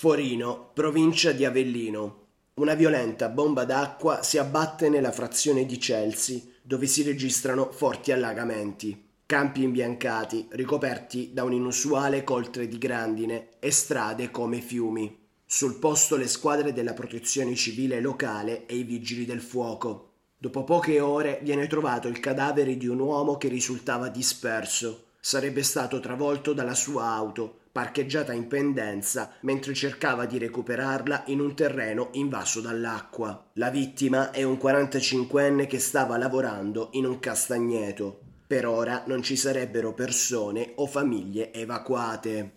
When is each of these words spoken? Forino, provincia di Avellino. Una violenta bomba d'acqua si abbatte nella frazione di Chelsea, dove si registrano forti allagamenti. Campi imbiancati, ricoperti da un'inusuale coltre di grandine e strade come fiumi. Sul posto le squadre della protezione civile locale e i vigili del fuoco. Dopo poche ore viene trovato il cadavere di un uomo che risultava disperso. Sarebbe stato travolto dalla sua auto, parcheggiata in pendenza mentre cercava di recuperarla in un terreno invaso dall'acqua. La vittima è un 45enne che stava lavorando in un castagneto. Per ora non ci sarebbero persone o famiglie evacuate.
Forino, 0.00 0.70
provincia 0.74 1.32
di 1.32 1.44
Avellino. 1.44 2.26
Una 2.60 2.74
violenta 2.74 3.28
bomba 3.28 3.64
d'acqua 3.64 4.22
si 4.22 4.38
abbatte 4.38 4.88
nella 4.88 5.10
frazione 5.10 5.66
di 5.66 5.76
Chelsea, 5.76 6.40
dove 6.62 6.86
si 6.86 7.02
registrano 7.02 7.72
forti 7.72 8.12
allagamenti. 8.12 9.06
Campi 9.26 9.64
imbiancati, 9.64 10.46
ricoperti 10.50 11.32
da 11.32 11.42
un'inusuale 11.42 12.22
coltre 12.22 12.68
di 12.68 12.78
grandine 12.78 13.48
e 13.58 13.72
strade 13.72 14.30
come 14.30 14.60
fiumi. 14.60 15.18
Sul 15.44 15.80
posto 15.80 16.14
le 16.14 16.28
squadre 16.28 16.72
della 16.72 16.92
protezione 16.92 17.56
civile 17.56 18.00
locale 18.00 18.66
e 18.66 18.76
i 18.76 18.84
vigili 18.84 19.26
del 19.26 19.40
fuoco. 19.40 20.10
Dopo 20.38 20.62
poche 20.62 21.00
ore 21.00 21.40
viene 21.42 21.66
trovato 21.66 22.06
il 22.06 22.20
cadavere 22.20 22.76
di 22.76 22.86
un 22.86 23.00
uomo 23.00 23.36
che 23.36 23.48
risultava 23.48 24.06
disperso. 24.06 25.06
Sarebbe 25.18 25.64
stato 25.64 25.98
travolto 25.98 26.52
dalla 26.52 26.74
sua 26.74 27.06
auto, 27.06 27.56
parcheggiata 27.78 28.32
in 28.32 28.48
pendenza 28.48 29.30
mentre 29.42 29.72
cercava 29.72 30.26
di 30.26 30.36
recuperarla 30.36 31.22
in 31.26 31.38
un 31.38 31.54
terreno 31.54 32.08
invaso 32.14 32.60
dall'acqua. 32.60 33.50
La 33.52 33.70
vittima 33.70 34.32
è 34.32 34.42
un 34.42 34.58
45enne 34.60 35.68
che 35.68 35.78
stava 35.78 36.16
lavorando 36.16 36.88
in 36.94 37.06
un 37.06 37.20
castagneto. 37.20 38.18
Per 38.48 38.66
ora 38.66 39.04
non 39.06 39.22
ci 39.22 39.36
sarebbero 39.36 39.94
persone 39.94 40.72
o 40.74 40.86
famiglie 40.86 41.52
evacuate. 41.52 42.56